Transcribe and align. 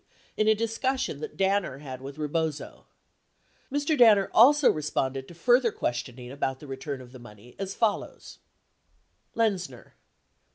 in 0.35 0.47
a 0.47 0.55
discussion 0.55 1.19
that 1.19 1.37
Danner 1.37 1.77
had 1.77 2.01
with 2.01 2.17
Rebozo. 2.17 2.87
39 3.71 3.71
Mr. 3.71 3.97
Danner 3.99 4.31
also 4.33 4.71
responded 4.71 5.27
to 5.27 5.35
further 5.35 5.71
questioning 5.71 6.31
about 6.31 6.59
the 6.59 6.65
return 6.65 7.01
of 7.01 7.11
the 7.11 7.19
money 7.19 7.55
as 7.59 7.75
follows: 7.75 8.39
38 9.35 9.43
Rebozo 9.43 9.43
interview 9.43 9.51
transcript, 9.67 9.87
Oct. 9.95 9.97